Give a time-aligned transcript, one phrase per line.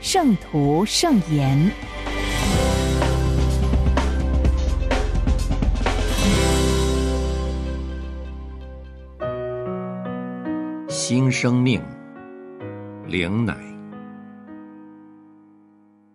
[0.00, 1.58] 圣徒圣言》。
[10.88, 11.82] 新生命，
[13.06, 13.56] 灵奶。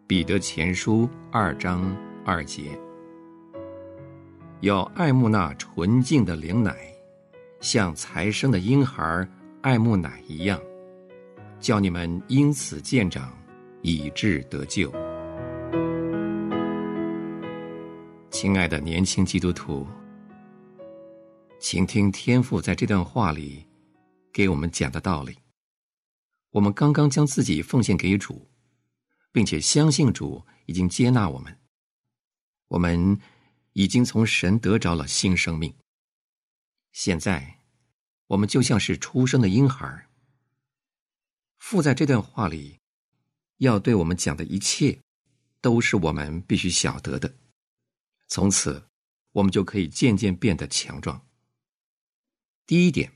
[0.07, 1.95] 彼得前书二章
[2.25, 2.71] 二节。
[4.61, 6.73] 要爱慕那纯净的灵奶，
[7.59, 9.27] 像才生的婴孩
[9.62, 10.57] 爱慕奶一样，
[11.59, 13.29] 叫你们因此见长，
[13.84, 14.91] 以致得救。
[18.31, 19.87] 亲爱的年轻基督徒，
[21.59, 23.63] 请听天父在这段话里
[24.34, 25.37] 给我们讲的道理。
[26.49, 28.49] 我们刚刚将自己奉献给主，
[29.31, 31.55] 并且相信主已经接纳我们，
[32.70, 33.20] 我们。
[33.75, 35.73] 已经从神得着了新生命。
[36.91, 37.57] 现在，
[38.27, 40.07] 我们就像是出生的婴孩。
[41.57, 42.77] 父在这段话里
[43.63, 44.99] 要对我们讲的一切，
[45.59, 47.33] 都是我们必须晓得的。
[48.27, 48.83] 从此，
[49.31, 51.25] 我们就可以渐渐变得强壮。
[52.65, 53.11] 第一点，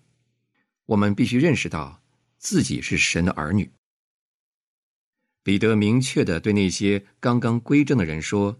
[0.85, 2.01] 我们必须认识到
[2.37, 3.71] 自己是神的儿女。
[5.43, 8.59] 彼得明确的对那些刚刚归正的人说。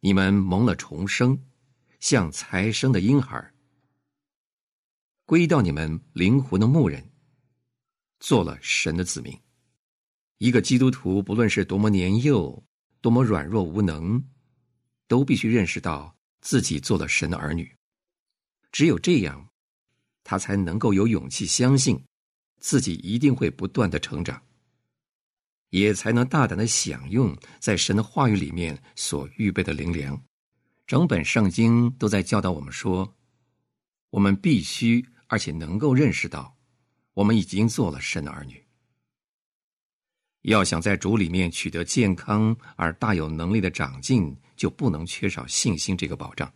[0.00, 1.42] 你们蒙了重生，
[1.98, 3.52] 像才生的婴孩，
[5.24, 7.10] 归到你们灵魂的牧人，
[8.20, 9.36] 做了神的子民。
[10.38, 12.64] 一个基督徒，不论是多么年幼，
[13.00, 14.22] 多么软弱无能，
[15.08, 17.74] 都必须认识到自己做了神的儿女。
[18.70, 19.48] 只有这样，
[20.22, 22.00] 他才能够有勇气相信，
[22.60, 24.40] 自己一定会不断的成长。
[25.70, 30.18] 也才能大胆的享用在神的话语里面所预备的灵粮。
[30.86, 33.16] 整本圣经都在教导我们说，
[34.10, 36.56] 我们必须而且能够认识到，
[37.12, 38.64] 我们已经做了神的儿女。
[40.42, 46.52] 要想在主里面取得健康而大有能力的长进，就不能缺少信心这个保障。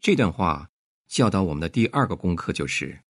[0.00, 0.68] 这段话
[1.08, 3.00] 教导我们的第二个功课就是，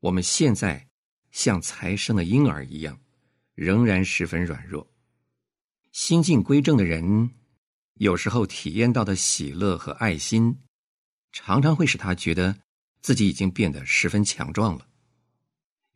[0.00, 0.86] 我们现在
[1.30, 2.98] 像才生的婴儿一样。
[3.58, 4.88] 仍然十分软弱。
[5.90, 7.28] 心境归正的人，
[7.94, 10.56] 有时候体验到的喜乐和爱心，
[11.32, 12.56] 常常会使他觉得
[13.00, 14.86] 自己已经变得十分强壮了。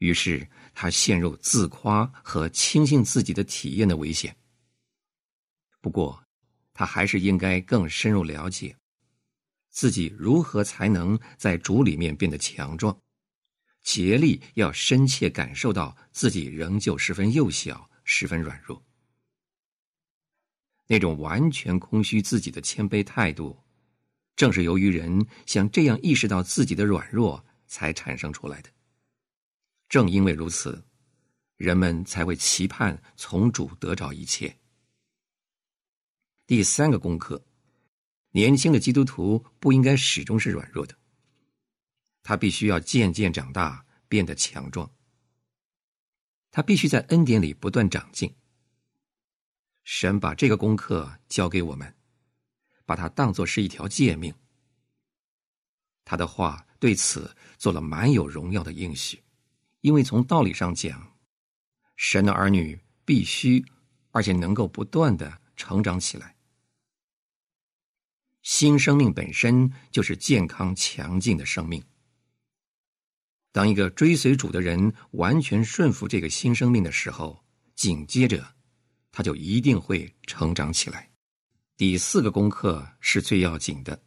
[0.02, 4.36] 于是他陷入自夸和轻信自己的体验的危险。
[5.80, 6.20] 不过，
[6.74, 8.76] 他还是应该更深入了解
[9.70, 12.98] 自己如何才能在主里面变得强壮。
[13.84, 18.84] 竭力要深切感受到自己仍旧十分幼小、十分软弱，
[20.88, 23.56] 那种完全空虚自己的谦卑态度，
[24.34, 28.71] 正是由于人像这样意识到自己的软弱才产生出来的。
[29.92, 30.86] 正因为如此，
[31.58, 34.58] 人们才会期盼从主得着一切。
[36.46, 37.44] 第三个功课：
[38.30, 40.96] 年轻的基督徒不应该始终是软弱的。
[42.22, 44.90] 他必须要渐渐长大，变得强壮。
[46.50, 48.34] 他必须在恩典里不断长进。
[49.84, 51.94] 神把这个功课交给我们，
[52.86, 54.34] 把它当作是一条诫命。
[56.02, 59.21] 他的话对此做了蛮有荣耀的应许，
[59.82, 61.12] 因为从道理上讲，
[61.96, 63.64] 神的儿女必须
[64.10, 66.36] 而且能够不断的成长起来。
[68.42, 71.82] 新生命本身就是健康强劲的生命。
[73.50, 77.44] 当一个追随主的人完全顺服这个新生命的时候，
[77.74, 78.54] 紧接着，
[79.10, 81.10] 他就一定会成长起来。
[81.76, 84.00] 第四个功课是最要紧的，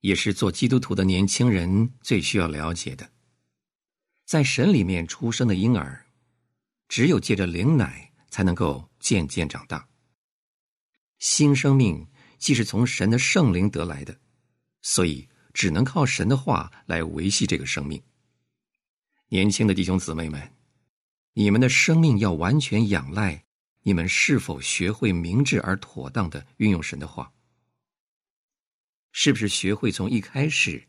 [0.00, 3.10] 也是做基督徒的年轻人最需要了解的。
[4.30, 6.06] 在神里面出生的婴儿，
[6.86, 9.88] 只有借着灵奶才能够渐渐长大。
[11.18, 12.06] 新生命
[12.38, 14.16] 既是从神的圣灵得来的，
[14.82, 18.00] 所以只能靠神的话来维系这个生命。
[19.30, 20.54] 年轻的弟兄姊妹们，
[21.32, 23.44] 你们的生命要完全仰赖
[23.82, 27.32] 你们是否学会明智而妥当的运用神的话，
[29.10, 30.86] 是不是学会从一开始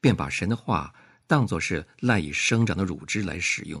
[0.00, 0.94] 便把神的话
[1.28, 3.80] 当作是赖以生长的乳汁来使用？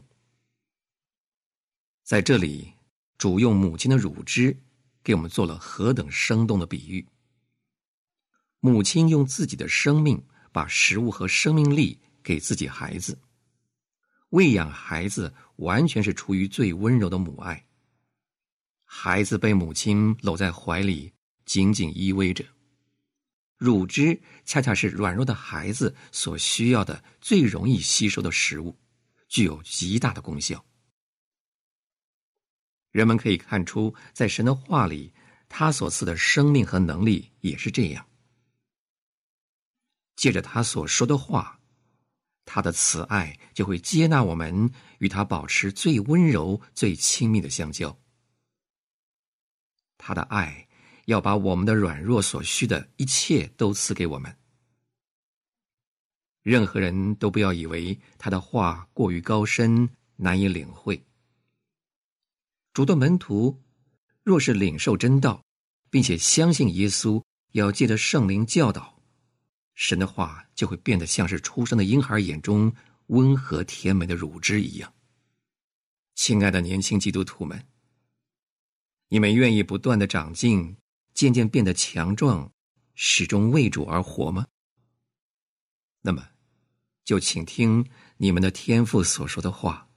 [2.04, 2.74] 在这里，
[3.16, 4.54] 主用母亲的乳汁
[5.02, 7.04] 给我们做了何等生动的比喻。
[8.60, 10.22] 母亲用自己的生命
[10.52, 13.18] 把食物和生命力给自己孩子，
[14.28, 17.66] 喂养孩子完全是出于最温柔的母爱。
[18.84, 21.10] 孩子被母亲搂在怀里，
[21.46, 22.44] 紧紧依偎着。
[23.58, 28.78] 乳汁恰恰是软弱的孩子所需要的、最容易吸收的食物，
[29.28, 30.64] 具有极大的功效。
[32.92, 35.12] 人们可以看出，在神的话里，
[35.48, 38.08] 他所赐的生命和能力也是这样。
[40.14, 41.60] 借着他所说的话，
[42.44, 47.98] 他的慈爱就会接纳我们，与他保持最温柔、最亲密的相交。
[49.96, 50.67] 他的爱
[51.08, 54.36] 要把我们的软弱所需的一切都赐给我们。
[56.42, 61.02] 任何人都不要以为他的话过于高深，难以领会。
[62.74, 63.58] 主的门徒
[64.22, 65.42] 若是领受真道，
[65.88, 67.22] 并且相信耶稣
[67.52, 69.00] 要借着圣灵教导，
[69.74, 72.70] 神的话就会变得像是出生的婴孩眼中
[73.06, 74.92] 温和甜美的乳汁一样。
[76.14, 77.66] 亲爱的年轻基督徒们，
[79.08, 80.76] 你们愿意不断的长进，
[81.18, 82.52] 渐渐变得强壮，
[82.94, 84.46] 始终为主而活吗？
[86.00, 86.28] 那么，
[87.04, 87.84] 就请听
[88.18, 89.88] 你们的天父所说的话，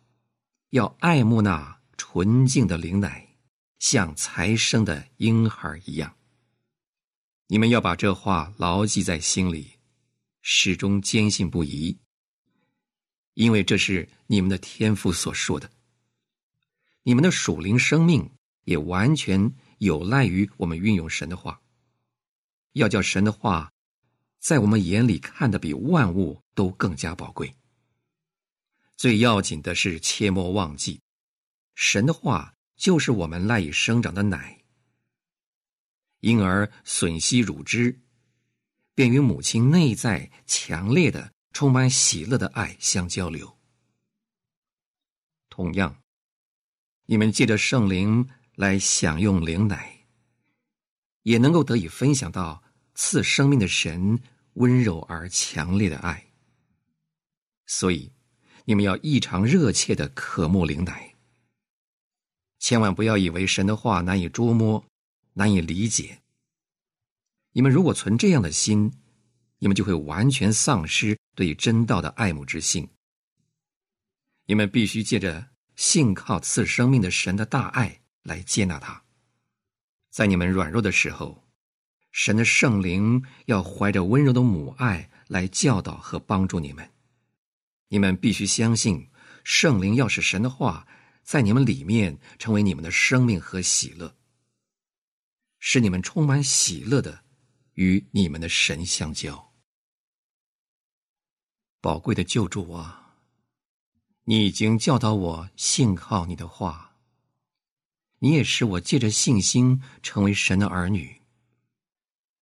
[0.72, 1.80] 要爱慕那。
[1.96, 3.38] 纯净的灵奶，
[3.78, 6.18] 像才生的婴孩一样。
[7.46, 9.74] 你们要把这话牢记在心里，
[10.42, 12.00] 始终坚信不疑，
[13.36, 15.70] 因为这是你们的天赋所说的。
[17.04, 18.32] 你们的属灵生命
[18.64, 21.60] 也完全有赖于我们运用神的话。
[22.74, 23.74] 要叫神的话，
[24.38, 27.56] 在我们眼里看得比万物都更加宝贵。
[28.96, 31.02] 最要紧的是，切莫忘记。
[31.74, 34.62] 神的话就是我们赖以生长的奶，
[36.20, 38.00] 因而吮吸乳汁，
[38.94, 43.58] 便与母亲内在强烈的、充满喜乐的爱相交流。
[45.50, 46.04] 同样，
[47.08, 48.30] 你们借着圣灵
[48.62, 50.06] 来享用灵奶，
[51.24, 52.64] 也能够得以分享到
[52.94, 54.20] 赐生命的神
[54.54, 56.28] 温柔而强烈的爱。
[57.66, 58.12] 所以，
[58.66, 61.16] 你们要异常热切的渴慕灵奶。
[62.60, 64.86] 千万不要以为神的话难以捉摸、
[65.34, 66.20] 难以理解。
[67.54, 68.94] 你们如果存这样的心，
[69.58, 72.88] 你们就会完全丧失对真道的爱慕之心。
[74.46, 79.04] 你们必须借着信靠赐生命的神的大爱来接纳他。
[80.10, 81.48] 在你们软弱的时候，
[82.12, 86.92] 神的圣灵要怀着温柔的母爱来教导和帮助你们。
[87.88, 89.10] 你们必须相信，
[89.44, 90.88] 圣灵要使神的话。
[91.24, 94.18] 在你们里面成为你们的生命和喜乐，
[95.60, 97.24] 使你们充满喜乐的
[97.76, 99.54] 与你们的神相交。
[101.80, 103.18] 宝贵的救主啊，
[104.24, 106.91] 你已经教导我信靠你的话，
[108.24, 111.24] 你也使我借着信心成为神的儿女，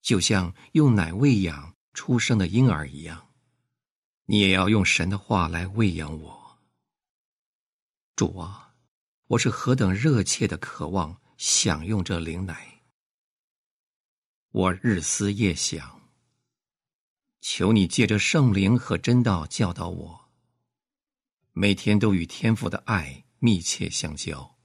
[0.02, 3.30] 就像用奶喂养出生的婴儿一样，
[4.26, 6.60] 你也要用神的话来喂养我，
[8.18, 8.76] 主啊。
[9.28, 12.82] 我是何等热切的渴望享用这灵奶！
[14.50, 16.02] 我日思夜想，
[17.40, 20.30] 求你借着圣灵和真道教导我，
[21.54, 24.59] 每天都与天父的爱密切相交。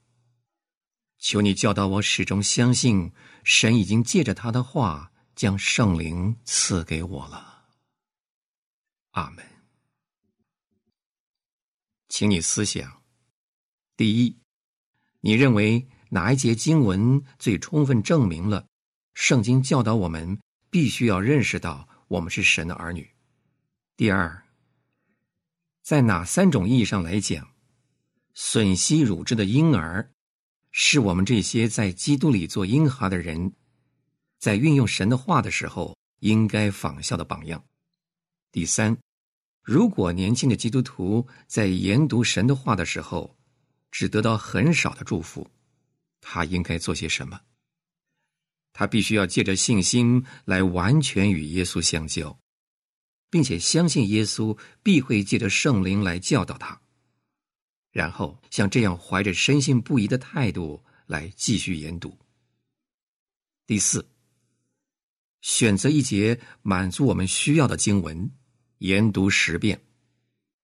[1.27, 3.11] 求你教导我，始终相信
[3.43, 7.65] 神已经借着他的话将圣灵赐给我了。
[9.13, 9.43] 阿门。
[12.09, 13.01] 请你思想，
[13.97, 14.37] 第一。
[15.21, 18.67] 你认为哪一节经文最充分证明了
[19.15, 20.39] 圣经教导我们
[20.69, 23.15] 必须要认识到我们是神的儿女？
[23.97, 24.45] 第二，
[25.81, 27.49] 在哪三种意义上来讲，
[28.35, 30.11] 吮吸乳汁的婴儿
[30.77, 33.53] 是我们这些在基督里做婴孩的人
[34.39, 37.63] 在运用神的话的时候应该仿效的榜样？
[38.51, 38.97] 第三，
[39.61, 43.37] 如果年轻的基督徒在研读神的话的时候，
[43.89, 45.49] 只得到很少的祝福，
[46.19, 47.39] 他应该做些什么？
[48.73, 52.37] 他必须要借着信心来完全与耶稣相交，
[53.29, 56.81] 并且相信耶稣必会借着圣灵来教导他，
[57.95, 62.19] 然后像这样怀着深信不疑的态度来继续研读。
[63.65, 64.05] 第四，
[65.39, 68.29] 选择一节满足我们需要的经文，
[68.79, 69.81] 研读十遍，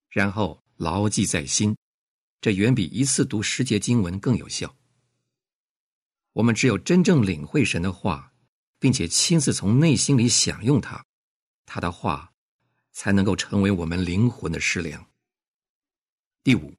[0.10, 1.74] 然后牢记在心。
[2.42, 4.76] 这远比一次读十节经文更有效。
[6.34, 8.34] 我们只有真正领会神的话，
[8.78, 11.02] 并且亲自从内心里享用它，
[11.66, 12.34] 他的话
[12.92, 15.10] 才能够成为我们灵魂的食粮。
[16.44, 16.74] 第五，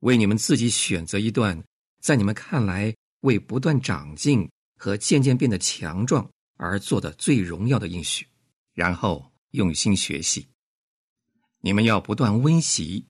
[0.00, 1.62] 为你们自己选择一段
[2.00, 8.26] 在你们看来为不断长进和渐渐变得强壮而做的最荣耀的应许，
[8.74, 10.46] 然后用心学习。
[11.60, 13.04] 你们要不断温习，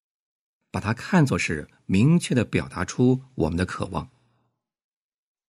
[0.70, 4.08] 把它看作是明确的表达出我们的渴望。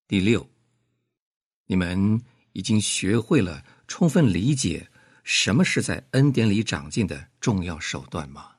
[0.08, 0.50] 第六，
[1.68, 4.90] 你们已经学会了充分理解
[5.24, 8.59] 什么是在恩典里长进的重要手段吗？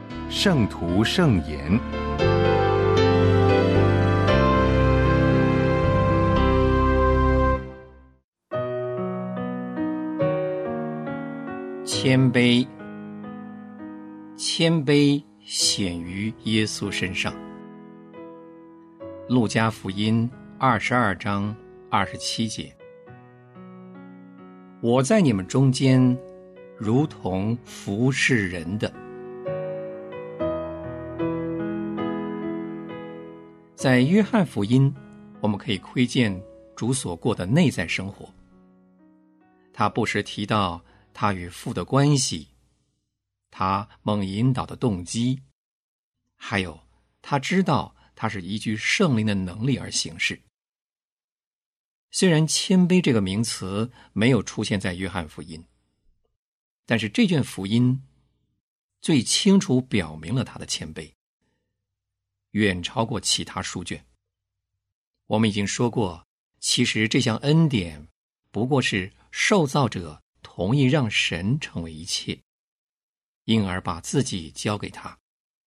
[0.33, 1.59] 圣徒圣言》。
[11.85, 12.65] 谦卑，
[14.37, 17.33] 谦卑显于耶稣身上。
[19.27, 21.53] 路加福音二十二章
[21.89, 22.73] 二十七节
[24.81, 26.17] ：“我在你们中间，
[26.77, 28.91] 如同服侍人的。”
[33.81, 34.93] 在约翰福音，
[35.41, 36.39] 我们可以窥见
[36.75, 38.31] 主所过的内在生活。
[39.73, 40.79] 他不时提到。
[41.13, 42.47] 他与父的关系，
[43.49, 45.41] 他蒙引导的动机，
[46.37, 46.79] 还有
[47.21, 50.41] 他知道他是依据圣灵的能力而行事。
[52.11, 55.61] 虽然“谦卑”这个名词没有出现在约翰福音，
[56.85, 58.01] 但是这卷福音
[59.01, 61.11] 最清楚表明了他的谦卑，
[62.51, 64.05] 远超过其他书卷。
[65.27, 66.25] 我们已经说过，
[66.59, 68.07] 其实这项恩典
[68.51, 70.21] 不过是受造者。
[70.43, 72.37] 同意让神成为一切，
[73.45, 75.17] 因而把自己交给他，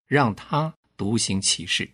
[0.05, 1.91] 让他独行其事。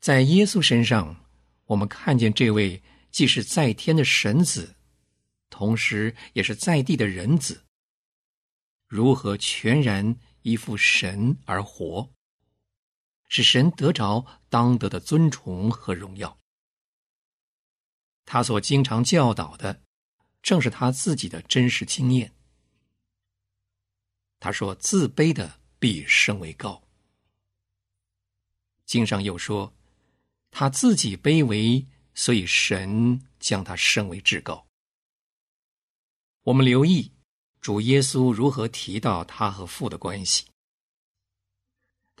[0.00, 1.24] 在耶稣身上，
[1.64, 4.74] 我们看见这位既是在天的神子，
[5.48, 7.64] 同时也是在地的人子，
[8.86, 12.10] 如何全然依附神而活，
[13.30, 16.38] 使神得着当得的尊崇和荣耀。
[18.26, 19.80] 他所经常教导的。
[20.42, 22.34] 正是他自己的真实经验。
[24.38, 26.82] 他说：“自卑的必升为高。”
[28.86, 29.74] 经上又说
[30.50, 34.66] ：“他自己卑微，所以神将他升为至高。”
[36.44, 37.12] 我们留意
[37.60, 40.46] 主耶稣如何提到他和父的关系。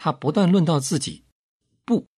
[0.02, 1.22] 他不断论到自己，
[1.84, 2.08] 不。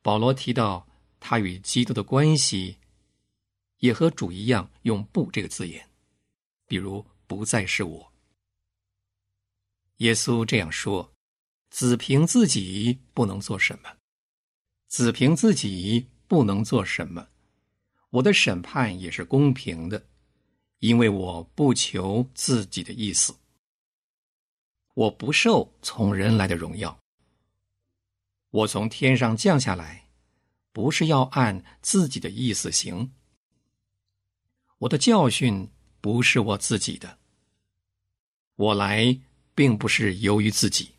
[0.00, 0.86] 保罗提到
[1.18, 2.76] 他与基督的关系。
[3.80, 5.86] 也和主一样用“不”这个字眼，
[6.66, 8.12] 比如“不再是我”。
[9.98, 11.12] 耶稣这样说
[11.68, 13.94] ：“子凭自己不能做什么，
[14.88, 17.28] 子凭自己不能做什么。
[18.08, 20.08] 我的审判也是公平的，
[20.78, 23.36] 因为我不求自己的意思，
[24.96, 26.98] 我不受从人来的荣耀。
[28.48, 30.08] 我从天上降下来，
[30.72, 33.12] 不是要按自己的意思行。”
[34.80, 37.18] 我的教训不是我自己的，
[38.54, 39.20] 我来
[39.54, 40.94] 并不是由于自己。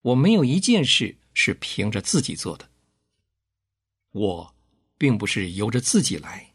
[0.00, 2.70] 我没有一件事是凭着自己做的，
[4.12, 4.54] 我
[4.96, 6.54] 并不是由着自己来，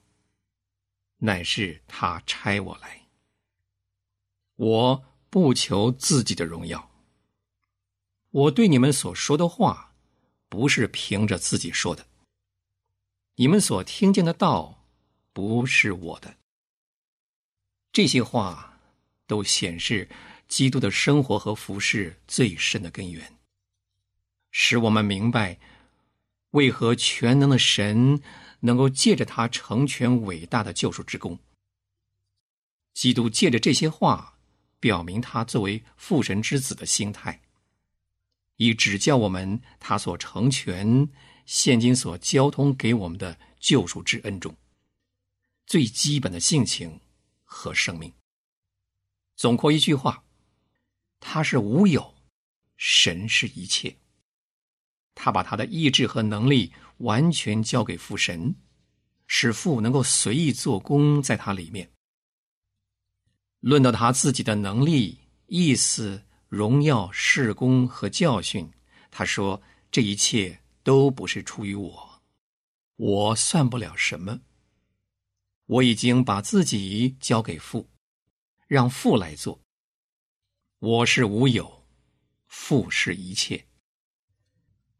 [1.17, 3.07] 乃是他差我来。
[4.55, 5.03] 我
[5.33, 6.91] 不求自己的荣耀，
[8.29, 9.95] 我对你们所说的话，
[10.47, 12.05] 不是凭着自己说的，
[13.37, 14.85] 你们所听见的道。
[15.33, 16.37] 不是我的。
[17.91, 18.79] 这些话
[19.25, 20.07] 都显示
[20.47, 23.35] 基督的生活和服饰最深的根源，
[24.51, 25.57] 使我们明白
[26.51, 28.21] 为何全能的神
[28.59, 31.39] 能够借着他成全伟大的救赎之功。
[32.93, 34.37] 基督借着这些话，
[34.83, 37.39] 表明他作为父神之子的心态，
[38.57, 41.07] 以指教我们他所成全、
[41.45, 44.53] 现今所交通给我们的救赎之恩中。
[45.65, 46.99] 最基本的性情
[47.45, 48.11] 和生命。
[49.37, 50.21] 总括一句话，
[51.21, 52.13] 他是无有，
[52.75, 53.95] 神是一切。
[55.15, 58.53] 他把他的意志和能力完全交给父神，
[59.27, 61.89] 使父能够随意做工在他里面。
[63.63, 65.17] 论到他自己的能力、
[65.47, 68.69] 意思、荣耀、事功和教训，
[69.09, 72.21] 他说：“这一切都不是出于我，
[72.97, 74.41] 我算不了什么。
[75.65, 77.89] 我已经把自己交给父，
[78.67, 79.57] 让父来做。
[80.79, 81.87] 我是无有，
[82.47, 83.65] 父是一切。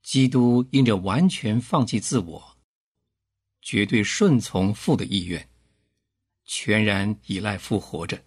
[0.01, 2.58] 基督因着完全放弃自我，
[3.62, 5.50] 绝对顺从父的意愿，
[6.46, 8.24] 全然依赖父活着。”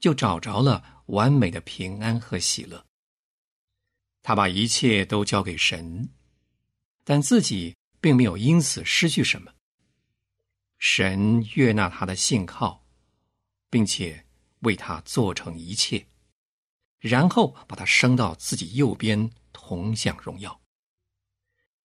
[0.00, 2.84] 就找着了完美的平安和喜乐。
[4.22, 6.10] 他把一切都交给神，
[7.04, 9.52] 但自己并没有因此失去什么。
[10.78, 12.84] 神悦纳他的信靠，
[13.70, 14.26] 并且
[14.60, 16.06] 为他做成一切，
[16.98, 20.60] 然后把他升到自己右边，同享荣耀。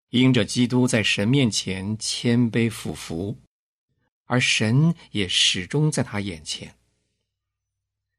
[0.10, 3.42] 因着基督在神面前谦卑俯伏，
[4.26, 6.76] 而神也始终在他眼前。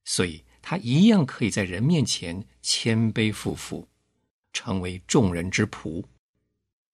[0.04, 3.88] 所以，他一样可以在人面前谦卑俯伏，
[4.52, 6.04] 成为众人之仆。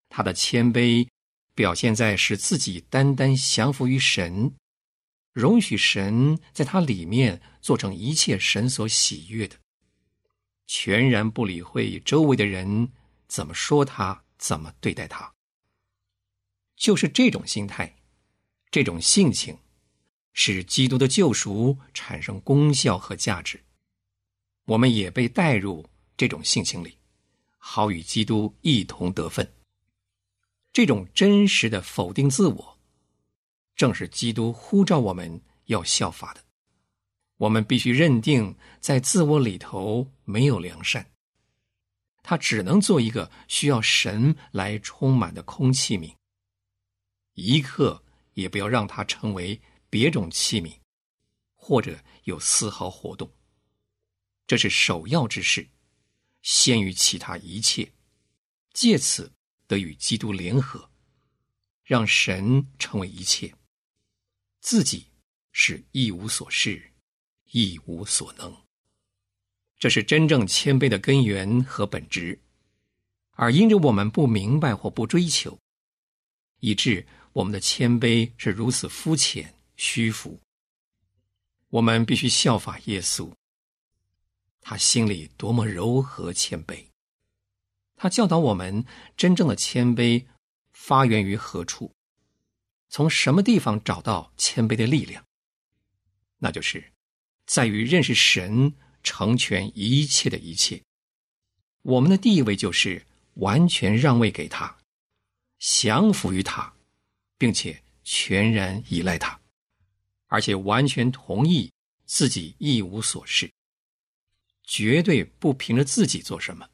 [0.09, 1.07] 他的谦卑
[1.55, 4.53] 表现在使自己单单降服于神，
[5.33, 9.57] 容许神在他里面做成一切神所喜悦的，
[10.67, 12.91] 全然不理会周围的人
[13.29, 15.33] 怎么说他，怎么对待他。
[16.77, 17.95] 就是这种心态，
[18.71, 19.57] 这种性情。
[20.33, 23.61] 使基督的救赎产生功效和价值，
[24.65, 25.85] 我们也被带入
[26.17, 26.97] 这种性情里，
[27.59, 29.53] 好与基督一同得分。
[30.73, 32.79] 这种真实的否定自我，
[33.75, 36.41] 正是基督呼召我们要效法的。
[37.39, 41.11] 我们必须认定，在自我里头没有良善，
[42.23, 46.15] 他只能做一个需要神来充满的空器皿，
[47.35, 49.61] 一刻也不要让它成为。
[49.91, 50.79] 别种器皿，
[51.57, 53.31] 或者有丝毫活动，
[54.47, 55.69] 这是首要之事，
[56.43, 57.93] 先于其他一切，
[58.73, 59.31] 借此
[59.67, 60.89] 得与基督联合，
[61.83, 63.53] 让神成为一切，
[64.61, 65.09] 自己
[65.51, 66.93] 是一无所事，
[67.51, 68.57] 一无所能。
[69.77, 72.41] 这是真正谦卑的根源和本质，
[73.33, 75.59] 而因着我们不明白或不追求，
[76.61, 79.53] 以致我们的谦卑是如此肤浅。
[79.83, 80.39] 虚浮。
[81.71, 83.33] 我们必须效法耶稣。
[84.61, 86.85] 他心里多么柔和谦卑。
[87.97, 88.85] 他教导我们，
[89.17, 90.27] 真正的谦卑
[90.75, 91.91] 发源于何处？
[92.91, 95.25] 从什么地方找到谦卑的力量？
[96.37, 96.93] 那就是
[97.47, 100.83] 在于认识神成全一切的一切。
[101.81, 104.77] 我们的地位就是完全让位给他，
[105.59, 106.71] 降服于他，
[107.39, 109.40] 并且全然依赖他。
[110.31, 111.73] 而且完全同意
[112.07, 113.51] 自己一无所事，
[114.63, 116.69] 绝对不凭着自己做什么。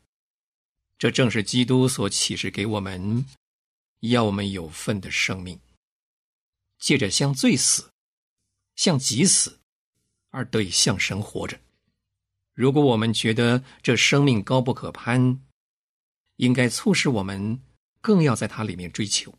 [0.99, 3.25] 这正是基督所启示给我们，
[4.01, 5.59] 要我们有份的生命，
[6.79, 7.91] 借着向罪死、
[8.75, 9.59] 向己死，
[10.29, 11.59] 而得以向神活着。
[12.53, 15.41] 如果我们觉得这生命高不可攀，
[16.37, 17.59] 应该促使我们
[18.03, 19.35] 更要在它里面追求，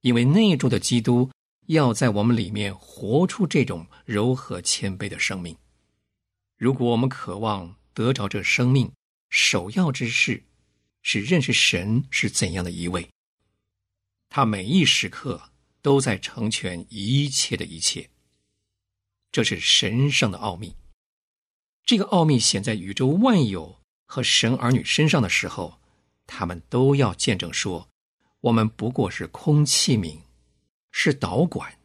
[0.00, 1.30] 因为内住的基督。
[1.72, 5.56] 要在我们里面活出这种柔和谦卑的生命。
[6.56, 8.90] 如果我们渴望得着这生命，
[9.28, 10.42] 首要之事
[11.02, 13.08] 是认识神是怎样的一位。
[14.28, 15.40] 他每一时刻
[15.80, 18.10] 都在成全一切的一切。
[19.30, 20.74] 这是神圣的奥秘。
[21.84, 25.80] 这个奥秘显在宇宙万有和神儿女身上的时候，
[26.26, 27.88] 他们都要见证说：
[28.40, 30.18] 我们不过是空器皿。
[31.02, 31.78] 是导管，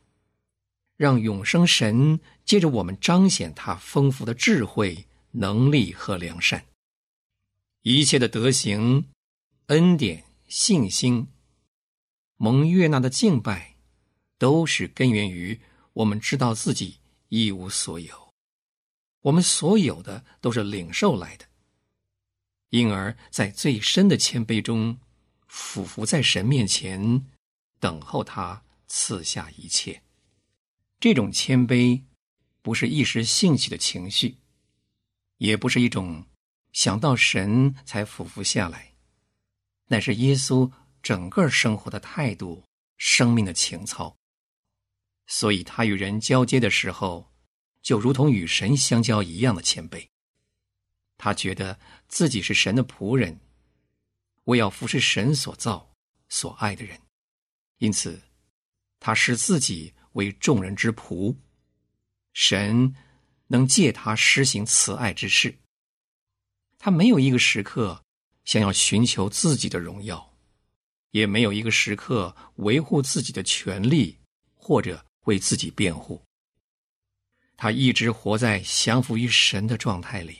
[0.97, 6.65] 让永生神借着我们彰显他丰富的智慧、能力和良善。
[7.83, 9.05] 一切的德行、
[9.67, 11.27] 恩典、信心、
[12.35, 13.77] 蒙悦纳的敬拜，
[14.37, 15.61] 都是根源于
[15.93, 16.97] 我们知道自己
[17.29, 18.33] 一无所有，
[19.21, 21.45] 我们所有的都是领受来的，
[22.69, 24.97] 因而，在最深的谦卑中，
[25.47, 27.25] 俯伏在神面前，
[27.79, 28.61] 等候他。
[28.97, 30.01] 赐下一切，
[31.01, 32.01] 这种谦卑，
[32.61, 34.37] 不是一时兴起的情绪，
[35.35, 36.25] 也不是一种
[36.71, 38.95] 想到神才俯伏下来，
[39.87, 40.71] 乃是耶稣
[41.03, 42.63] 整个生活的态度、
[42.95, 44.15] 生命的情操。
[45.27, 47.29] 所以他与人交接的时候，
[47.81, 50.07] 就如同与神相交一样的谦卑。
[51.17, 51.77] 他觉得
[52.07, 53.37] 自己是神的仆人，
[54.45, 55.93] 我要服侍神所造、
[56.29, 56.97] 所爱的人，
[57.79, 58.21] 因此
[59.05, 61.35] 他视自己为众人之仆。
[62.33, 62.95] 神
[63.45, 65.55] 能借他施行慈爱之事。
[66.79, 68.03] 他没有一个时刻
[68.45, 70.35] 想要寻求自己的荣耀，
[71.11, 74.17] 也没有一个时刻维护自己的权利
[74.55, 76.19] 或者为自己辩护。
[77.55, 80.39] 他一直活在降服于神的状态里，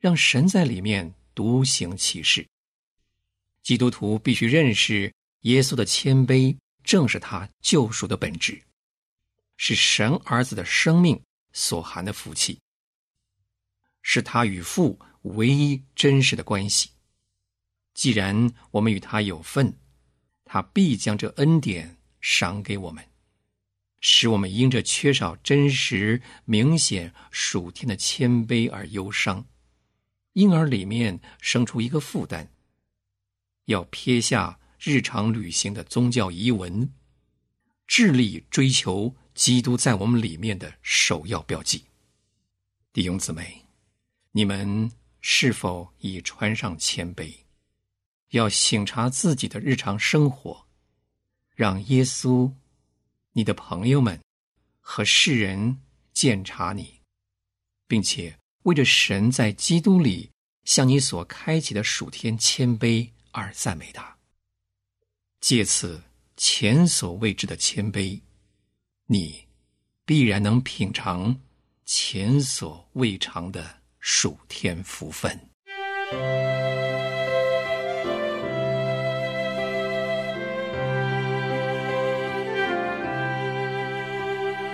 [0.00, 2.44] 让神在里面独行其事。
[3.62, 8.62] 基督徒必须认识耶稣的谦卑，正是他救赎的本质，
[9.58, 11.20] 是神儿子的生命
[11.52, 12.60] 所含的福气，
[14.02, 16.90] 是他与父唯一真实的关系。
[17.92, 19.76] 既然我们与他有份，
[20.44, 23.04] 他必将这恩典赏给我们。
[24.00, 29.44] 使我们因着缺少真实、明显、属天的谦卑而忧伤，
[30.34, 32.46] 因而里面生出一个负担，
[33.64, 36.92] 要撇下日常旅行的宗教仪文，
[37.86, 41.84] 致力追求基督在我们里面的首要标记。
[42.92, 43.64] 弟兄姊妹，
[44.32, 47.34] 你们是否已穿上谦卑？
[48.30, 50.66] 要省察自己的日常生活，
[51.54, 52.52] 让耶稣。
[53.32, 54.18] 你的朋友们
[54.80, 55.82] 和世人
[56.14, 57.02] 鉴察你，
[57.86, 60.30] 并且为着神在基督里
[60.64, 64.15] 向你所开启的属天谦卑而赞美他。
[65.48, 66.02] 借此
[66.36, 68.20] 前所未知的谦卑，
[69.06, 69.44] 你
[70.04, 71.40] 必然能品尝
[71.84, 73.64] 前所未尝的
[74.00, 75.38] 属天福分。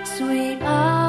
[0.07, 1.02] 虽然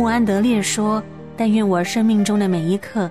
[0.00, 1.02] 穆安德列说
[1.36, 3.10] ：“但愿我生命中的每一刻。”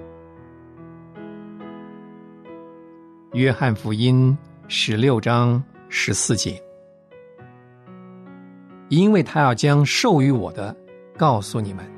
[3.33, 6.61] 约翰福音十六章十四节，
[8.89, 10.75] 因为他要将授予我的
[11.17, 11.89] 告诉你们。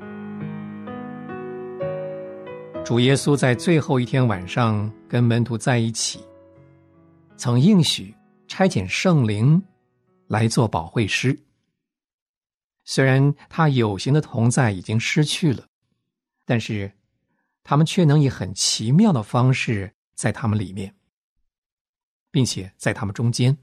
[2.84, 6.24] 主耶稣在最后一天晚上跟门徒在一起，
[7.36, 8.14] 曾应许
[8.46, 9.60] 差遣圣灵
[10.28, 11.36] 来做保惠师。
[12.84, 15.64] 虽然他有形的同在已经失去了，
[16.46, 16.92] 但是
[17.64, 20.94] 他们却能以很奇妙的方式在他们里面，
[22.34, 23.56] 并且在他们中间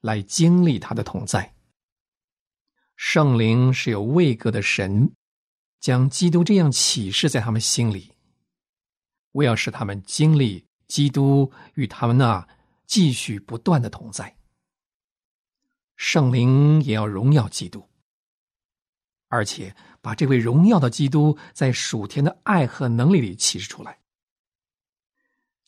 [0.00, 1.54] 来经历他的同在。
[2.96, 5.12] 圣灵是有位格的神，
[5.78, 8.12] 将基督这样启示在他们心里，
[9.30, 12.48] 为要使他们经历基督与他们那
[12.84, 14.36] 继续不断的同在。
[15.94, 17.88] 圣灵也要荣耀基督。
[19.28, 23.97] 而且把这位荣耀的基督在属天的爱和能力里启示出来。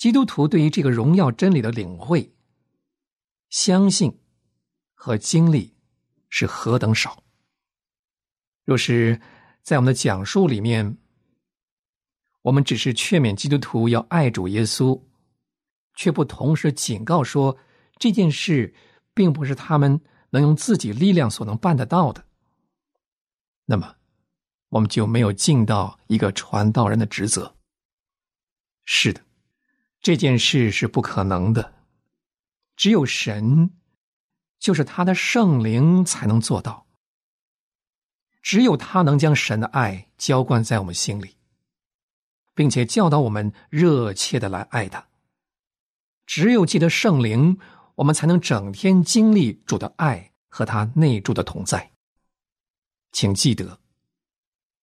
[0.00, 2.32] 基督徒对于这个荣耀真理的领会、
[3.50, 4.18] 相信
[4.94, 5.76] 和经历
[6.30, 7.22] 是何等少。
[8.64, 9.20] 若是
[9.62, 10.96] 在我们的讲述里面，
[12.40, 14.98] 我们只是劝勉基督徒要爱主耶稣，
[15.94, 17.58] 却不同时警告说
[17.98, 18.74] 这件事
[19.12, 22.24] 并不是他们能用自己力量所能办得到的。
[23.66, 23.96] 那么，
[24.70, 27.54] 我们就没有尽到一个传道人的职责。
[28.86, 29.22] 是的，
[30.00, 31.74] 这件事是不可能的，
[32.74, 33.70] 只有神，
[34.58, 36.86] 就是他的圣灵才能做到。
[38.42, 41.36] 只有他能将神的爱浇灌在我们心里，
[42.54, 45.06] 并且教导我们热切的来爱他。
[46.24, 47.58] 只有记得圣灵，
[47.96, 51.92] 我们才能整天经历主的爱和他内住的同在。
[53.12, 53.78] 请记得，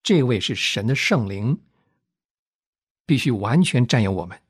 [0.04, 1.60] 这位是神的圣灵，
[3.04, 4.40] 必须完全占有我们。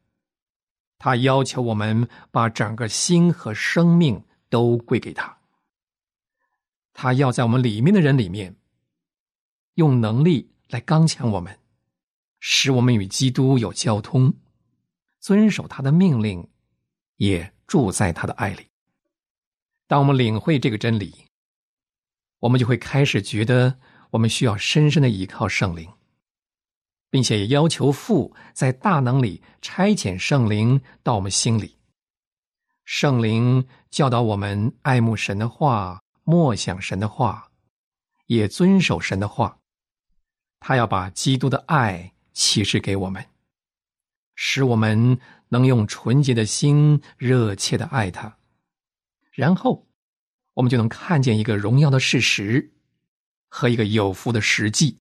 [0.99, 5.39] 他要求我们把整个心和生命都归给他。
[6.93, 8.57] 他要在我们里面的人里面，
[9.75, 11.59] 用能力来刚强我们，
[12.41, 14.35] 使我们与基督有交通，
[15.21, 16.49] 遵守他的命令，
[17.17, 18.67] 也住在他的爱里。
[19.87, 21.15] 当我们领会这个真理。
[22.41, 23.81] 我们就会开始觉得，
[24.11, 25.91] 我们需要深深的依靠圣灵，
[27.11, 31.77] 并且也要求父在大能里差遣圣灵到我们心里。
[32.85, 37.51] 圣灵教导我们爱慕神的话，默想神的话，
[38.27, 39.59] 也遵守神的话。
[40.61, 43.25] 他要把基督的爱启示给我们，
[44.35, 45.19] 使我们
[45.49, 48.39] 能用纯洁的心热切的爱他，
[49.33, 49.87] 然后。
[50.55, 52.73] 我们就能看见一个荣耀的事实，
[53.49, 54.99] 和一个有福的实际，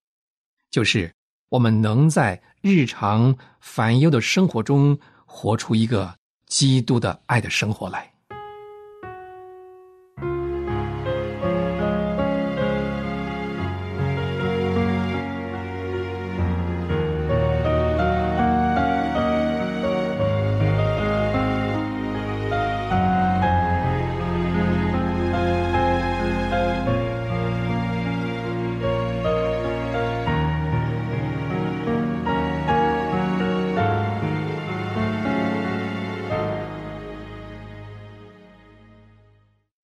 [0.70, 1.12] 就是
[1.50, 6.14] 我们能在日常烦忧的生活中活出一个
[6.46, 8.17] 基督的爱的生活来。